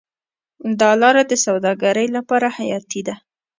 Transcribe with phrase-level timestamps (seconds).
[0.79, 3.15] دا لاره د سوداګرۍ لپاره حیاتي ده.